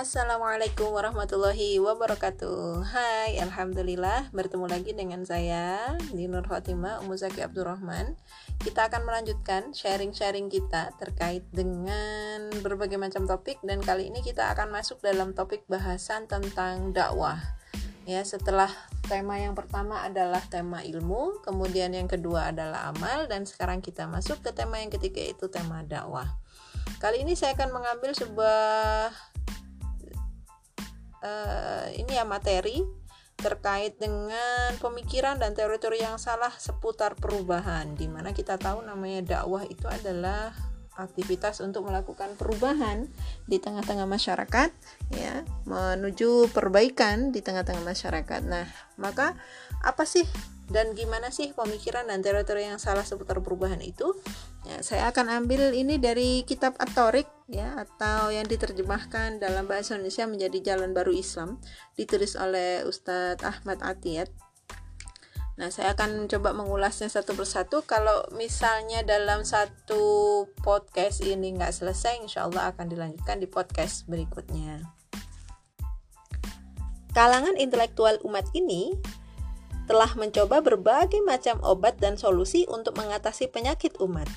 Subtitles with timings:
[0.00, 2.88] Assalamualaikum warahmatullahi wabarakatuh.
[2.88, 8.16] Hai, Alhamdulillah Bertemu lagi dengan saya Dinur Fatimah Umu Zaki Abdurrahman.
[8.64, 14.72] Kita akan melanjutkan sharing-sharing kita Terkait dengan berbagai macam topik Dan kali ini kita akan
[14.72, 17.36] masuk dalam topik bahasan tentang dakwah.
[18.08, 18.72] Ya, setelah
[19.04, 24.40] tema yang pertama adalah tema ilmu Kemudian yang kedua adalah amal Dan sekarang kita masuk
[24.40, 26.40] ke tema yang ketiga Itu tema dakwah.
[27.00, 29.29] Kali ini saya akan mengambil sebuah
[31.24, 32.82] uh, ini ya materi
[33.40, 39.64] terkait dengan pemikiran dan teori-teori yang salah seputar perubahan di mana kita tahu namanya dakwah
[39.64, 40.52] itu adalah
[41.00, 43.08] aktivitas untuk melakukan perubahan
[43.48, 44.68] di tengah-tengah masyarakat
[45.16, 48.40] ya menuju perbaikan di tengah-tengah masyarakat.
[48.44, 48.68] Nah,
[49.00, 49.32] maka
[49.80, 50.28] apa sih
[50.70, 54.14] dan gimana sih pemikiran dan teori-teori yang salah seputar perubahan itu?
[54.62, 60.30] Ya, saya akan ambil ini dari kitab At-Tariq ya atau yang diterjemahkan dalam bahasa Indonesia
[60.30, 61.58] menjadi Jalan Baru Islam
[61.98, 64.30] ditulis oleh Ustadz Ahmad Atiyat.
[65.58, 67.84] Nah, saya akan coba mengulasnya satu persatu.
[67.84, 74.80] Kalau misalnya dalam satu podcast ini nggak selesai, insya Allah akan dilanjutkan di podcast berikutnya.
[77.10, 78.94] Kalangan intelektual umat ini
[79.90, 84.30] telah mencoba berbagai macam obat dan solusi untuk mengatasi penyakit umat.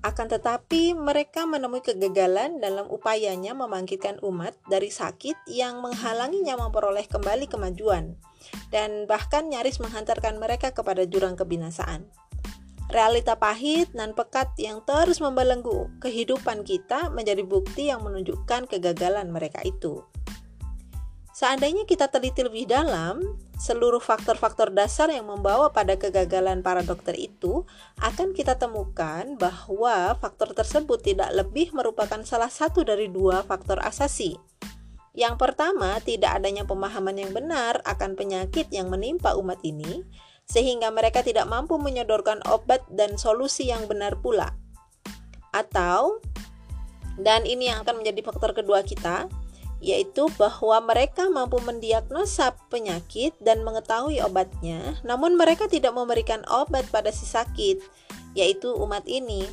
[0.00, 7.48] Akan tetapi, mereka menemui kegagalan dalam upayanya membangkitkan umat dari sakit yang menghalanginya memperoleh kembali
[7.52, 8.16] kemajuan,
[8.72, 12.08] dan bahkan nyaris menghantarkan mereka kepada jurang kebinasaan.
[12.88, 19.64] Realita pahit dan pekat yang terus membelenggu kehidupan kita menjadi bukti yang menunjukkan kegagalan mereka
[19.64, 20.04] itu.
[21.34, 23.18] Seandainya kita teliti lebih dalam,
[23.58, 27.66] seluruh faktor-faktor dasar yang membawa pada kegagalan para dokter itu
[27.98, 34.38] akan kita temukan bahwa faktor tersebut tidak lebih merupakan salah satu dari dua faktor asasi.
[35.10, 40.06] Yang pertama, tidak adanya pemahaman yang benar akan penyakit yang menimpa umat ini,
[40.46, 44.54] sehingga mereka tidak mampu menyodorkan obat dan solusi yang benar pula.
[45.50, 46.22] Atau,
[47.18, 49.26] dan ini yang akan menjadi faktor kedua kita,
[49.84, 57.12] yaitu bahwa mereka mampu mendiagnosa penyakit dan mengetahui obatnya, namun mereka tidak memberikan obat pada
[57.12, 57.84] si sakit,
[58.32, 59.44] yaitu umat ini,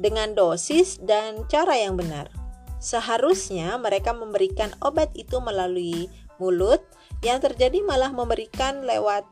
[0.00, 2.32] dengan dosis dan cara yang benar.
[2.80, 6.08] Seharusnya mereka memberikan obat itu melalui
[6.40, 6.80] mulut,
[7.20, 9.28] yang terjadi malah memberikan lewat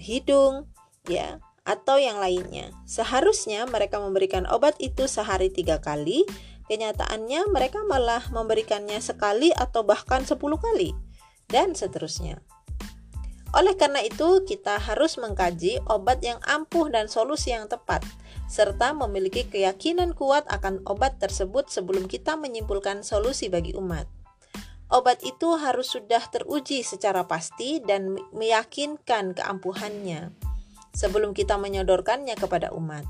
[0.00, 0.64] hidung,
[1.04, 1.36] ya,
[1.68, 2.72] atau yang lainnya.
[2.88, 6.24] Seharusnya mereka memberikan obat itu sehari tiga kali,
[6.66, 10.90] Kenyataannya mereka malah memberikannya sekali atau bahkan sepuluh kali
[11.46, 12.42] dan seterusnya.
[13.54, 18.04] Oleh karena itu, kita harus mengkaji obat yang ampuh dan solusi yang tepat,
[18.50, 24.04] serta memiliki keyakinan kuat akan obat tersebut sebelum kita menyimpulkan solusi bagi umat.
[24.86, 30.30] Obat itu harus sudah teruji secara pasti dan meyakinkan keampuhannya
[30.94, 33.02] sebelum kita menyodorkannya kepada umat.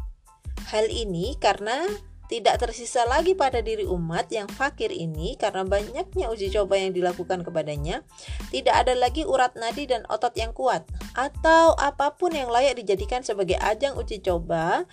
[0.73, 1.84] Hal ini karena
[2.26, 7.47] tidak tersisa lagi pada diri umat yang fakir ini karena banyaknya uji coba yang dilakukan
[7.47, 8.03] kepadanya,
[8.50, 10.82] tidak ada lagi urat nadi dan otot yang kuat,
[11.14, 14.84] atau apa pun yang layak dijadikan sebagai ajang uji coba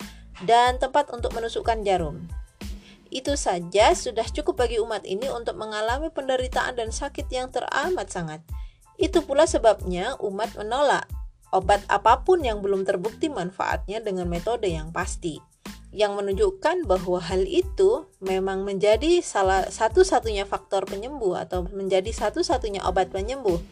[0.46, 2.22] dan tempat untuk menusukkan jarum.
[3.10, 8.42] Itu saja sudah cukup bagi umat ini untuk mengalami penderitaan dan sakit yang teramat sangat.
[8.98, 11.06] Itu pula sebabnya umat menolak
[11.54, 15.53] obat apa pun yang belum terbukti manfaatnya dengan metode yang pasti
[15.94, 23.14] yang menunjukkan bahwa hal itu memang menjadi salah satu-satunya faktor penyembuh atau menjadi satu-satunya obat
[23.14, 23.62] penyembuh.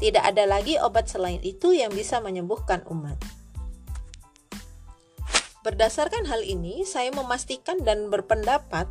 [0.00, 3.20] Tidak ada lagi obat selain itu yang bisa menyembuhkan umat.
[5.60, 8.88] Berdasarkan hal ini, saya memastikan dan berpendapat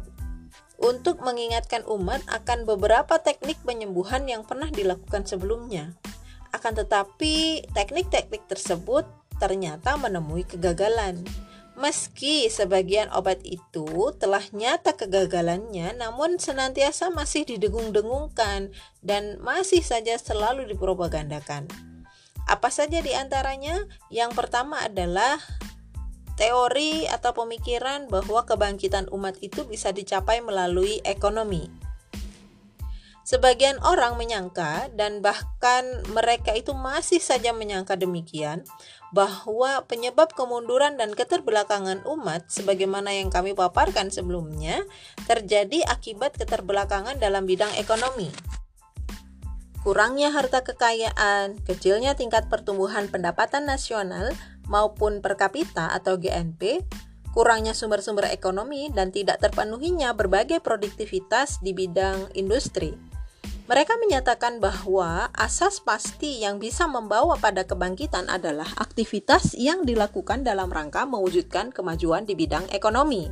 [0.77, 5.95] untuk mengingatkan umat akan beberapa teknik penyembuhan yang pernah dilakukan sebelumnya.
[6.53, 9.07] Akan tetapi, teknik-teknik tersebut
[9.39, 11.23] ternyata menemui kegagalan.
[11.75, 18.71] Meski sebagian obat itu telah nyata kegagalannya, namun senantiasa masih didengung-dengungkan
[19.03, 21.67] dan masih saja selalu dipropagandakan.
[22.47, 23.91] Apa saja di antaranya?
[24.07, 25.35] Yang pertama adalah
[26.39, 31.84] teori atau pemikiran bahwa kebangkitan umat itu bisa dicapai melalui ekonomi.
[33.25, 35.81] Sebagian orang menyangka, dan bahkan
[36.13, 38.61] mereka itu masih saja menyangka demikian,
[39.09, 44.85] bahwa penyebab kemunduran dan keterbelakangan umat, sebagaimana yang kami paparkan sebelumnya,
[45.25, 48.29] terjadi akibat keterbelakangan dalam bidang ekonomi.
[49.81, 54.37] Kurangnya harta kekayaan, kecilnya tingkat pertumbuhan pendapatan nasional
[54.69, 56.85] maupun per kapita atau GNP,
[57.33, 63.04] kurangnya sumber-sumber ekonomi, dan tidak terpenuhinya berbagai produktivitas di bidang industri.
[63.65, 70.69] Mereka menyatakan bahwa asas pasti yang bisa membawa pada kebangkitan adalah aktivitas yang dilakukan dalam
[70.69, 73.25] rangka mewujudkan kemajuan di bidang ekonomi.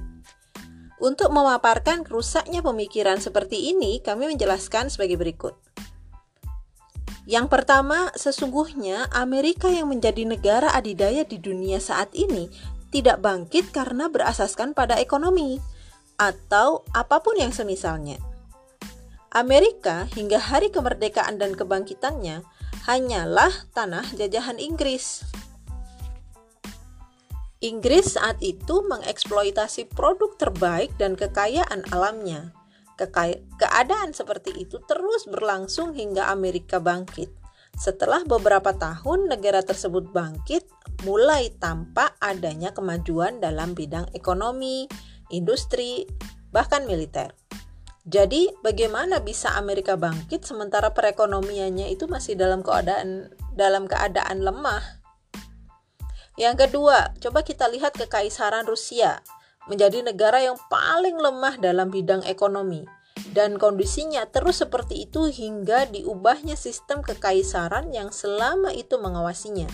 [0.97, 5.53] Untuk memaparkan rusaknya pemikiran seperti ini, kami menjelaskan sebagai berikut.
[7.30, 12.50] Yang pertama, sesungguhnya Amerika yang menjadi negara adidaya di dunia saat ini
[12.89, 15.62] tidak bangkit karena berasaskan pada ekonomi
[16.18, 18.32] atau apa pun yang semisalnya.
[19.33, 22.45] Amerika hingga hari kemerdekaan dan kebangkitannya
[22.85, 25.25] hanyalah tanah jajahan Inggris.
[27.57, 32.53] Inggris saat itu mengeksploitasi produk terbaik dan kekayaan alamnya.
[33.57, 37.33] Keadaan seperti itu terus berlangsung hingga Amerika bangkit.
[37.74, 40.69] Setelah beberapa tahun negara tersebut bangkit,
[41.09, 44.85] mulai tampak adanya kemajuan dalam bidang ekonomi,
[45.33, 46.06] industri,
[46.53, 47.33] bahkan militer.
[48.04, 54.84] Jadi, bagaimana bisa Amerika bangkit sementara perekonomiannya itu masih dalam keadaan dalam keadaan lemah?
[56.36, 59.24] Yang kedua, coba kita lihat kekaisaran Rusia
[59.72, 62.84] menjadi negara yang paling lemah dalam bidang ekonomi
[63.32, 69.70] dan kondisinya terus seperti itu hingga diubahnya sistem kekaisaran yang selama itu mengawasinya.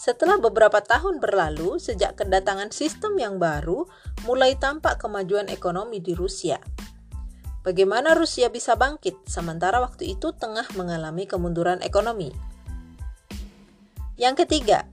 [0.00, 3.84] Setelah beberapa tahun berlalu, sejak kedatangan sistem yang baru,
[4.24, 6.56] mulai tampak kemajuan ekonomi di Rusia.
[7.60, 12.32] Bagaimana Rusia bisa bangkit sementara waktu itu tengah mengalami kemunduran ekonomi?
[14.16, 14.88] Yang ketiga,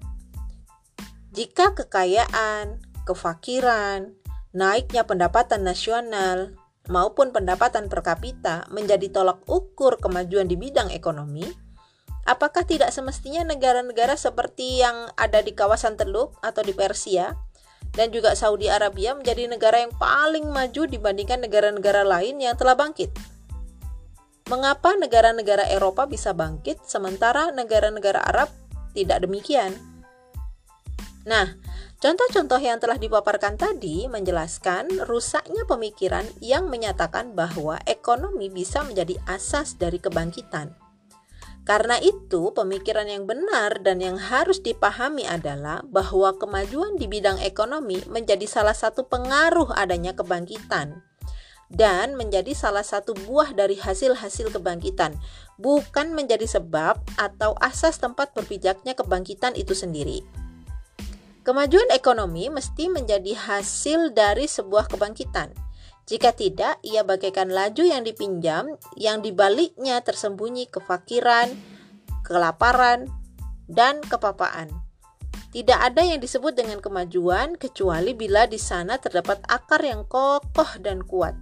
[1.31, 4.11] jika kekayaan, kefakiran,
[4.51, 6.59] naiknya pendapatan nasional,
[6.91, 11.47] maupun pendapatan per kapita menjadi tolak ukur kemajuan di bidang ekonomi,
[12.27, 17.31] apakah tidak semestinya negara-negara seperti yang ada di kawasan Teluk atau di Persia
[17.97, 23.09] dan juga Saudi Arabia menjadi negara yang paling maju dibandingkan negara-negara lain yang telah bangkit.
[24.47, 28.53] Mengapa negara-negara Eropa bisa bangkit sementara negara-negara Arab
[28.93, 29.75] tidak demikian?
[31.27, 31.59] Nah,
[31.99, 39.75] contoh-contoh yang telah dipaparkan tadi menjelaskan rusaknya pemikiran yang menyatakan bahwa ekonomi bisa menjadi asas
[39.75, 40.86] dari kebangkitan.
[41.67, 47.99] Karena itu, pemikiran yang benar dan yang harus dipahami adalah bahwa kemajuan di bidang ekonomi
[48.07, 51.03] menjadi salah satu pengaruh adanya kebangkitan
[51.67, 55.19] dan menjadi salah satu buah dari hasil-hasil kebangkitan,
[55.59, 60.23] bukan menjadi sebab atau asas tempat berpijaknya kebangkitan itu sendiri.
[61.43, 65.66] Kemajuan ekonomi mesti menjadi hasil dari sebuah kebangkitan
[66.07, 71.51] jika tidak, ia bagaikan laju yang dipinjam yang dibaliknya tersembunyi kefakiran,
[72.23, 73.11] kelaparan,
[73.67, 74.71] dan kepapaan.
[75.51, 81.03] Tidak ada yang disebut dengan kemajuan kecuali bila di sana terdapat akar yang kokoh dan
[81.03, 81.35] kuat.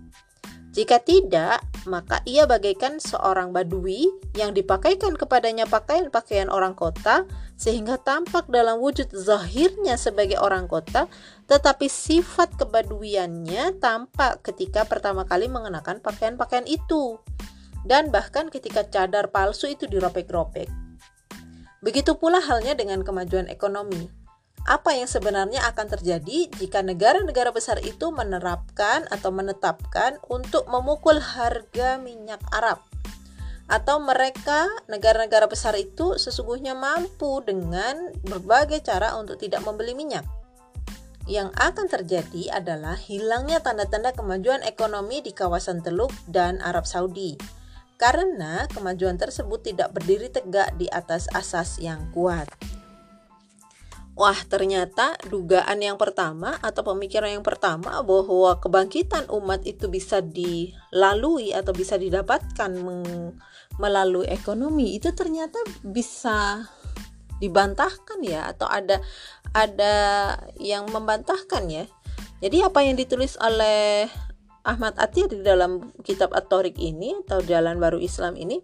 [0.74, 8.50] Jika tidak, maka ia bagaikan seorang badui yang dipakaikan kepadanya pakaian-pakaian orang kota sehingga tampak
[8.52, 11.08] dalam wujud zahirnya sebagai orang kota,
[11.48, 17.22] tetapi sifat kebaduiannya tampak ketika pertama kali mengenakan pakaian-pakaian itu.
[17.86, 20.68] Dan bahkan ketika cadar palsu itu diropek-ropek.
[21.86, 24.25] Begitu pula halnya dengan kemajuan ekonomi
[24.66, 32.02] apa yang sebenarnya akan terjadi jika negara-negara besar itu menerapkan atau menetapkan untuk memukul harga
[32.02, 32.82] minyak Arab
[33.66, 40.26] atau mereka negara-negara besar itu sesungguhnya mampu dengan berbagai cara untuk tidak membeli minyak.
[41.26, 47.34] Yang akan terjadi adalah hilangnya tanda-tanda kemajuan ekonomi di kawasan Teluk dan Arab Saudi
[47.98, 52.46] karena kemajuan tersebut tidak berdiri tegak di atas asas yang kuat.
[54.16, 61.52] Wah, ternyata dugaan yang pertama atau pemikiran yang pertama bahwa kebangkitan umat itu bisa dilalui
[61.52, 62.72] atau bisa didapatkan
[63.76, 66.64] melalui ekonomi itu ternyata bisa
[67.44, 69.04] dibantahkan ya atau ada
[69.52, 69.96] ada
[70.64, 71.84] yang membantahkan ya.
[72.40, 74.08] Jadi apa yang ditulis oleh
[74.64, 78.64] Ahmad Atir di dalam kitab At-Tariq ini atau Jalan Baru Islam ini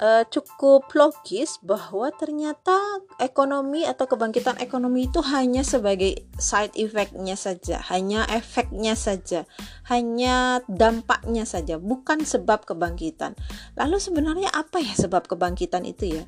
[0.00, 2.74] uh, cukup logis bahwa ternyata
[3.20, 9.44] ekonomi atau kebangkitan ekonomi itu hanya sebagai side effect-nya saja, hanya efeknya saja,
[9.86, 13.36] hanya dampaknya saja, bukan sebab kebangkitan.
[13.76, 16.24] Lalu sebenarnya apa ya sebab kebangkitan itu ya?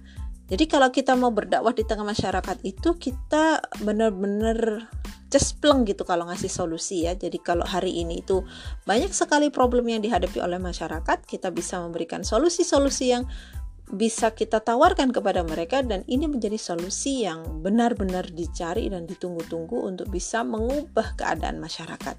[0.53, 4.85] Jadi kalau kita mau berdakwah di tengah masyarakat itu kita benar-benar
[5.33, 7.17] cespleng gitu kalau ngasih solusi ya.
[7.17, 8.45] Jadi kalau hari ini itu
[8.85, 13.25] banyak sekali problem yang dihadapi oleh masyarakat, kita bisa memberikan solusi-solusi yang
[13.93, 20.09] bisa kita tawarkan kepada mereka dan ini menjadi solusi yang benar-benar dicari dan ditunggu-tunggu untuk
[20.09, 22.17] bisa mengubah keadaan masyarakat.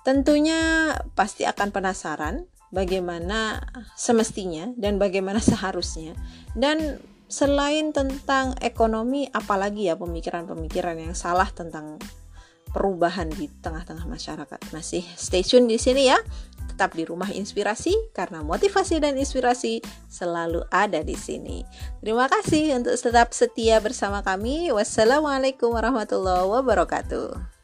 [0.00, 3.60] Tentunya pasti akan penasaran bagaimana
[3.92, 6.16] semestinya dan bagaimana seharusnya
[6.56, 6.96] dan
[7.28, 12.00] selain tentang ekonomi apalagi ya pemikiran-pemikiran yang salah tentang
[12.72, 14.60] perubahan di tengah-tengah masyarakat.
[14.72, 16.16] Masih stay tune di sini ya.
[16.68, 21.66] Tetap di rumah inspirasi karena motivasi dan inspirasi selalu ada di sini.
[21.98, 24.70] Terima kasih untuk tetap setia bersama kami.
[24.70, 27.57] Wassalamualaikum warahmatullahi wabarakatuh.